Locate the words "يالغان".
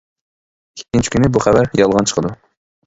1.85-2.13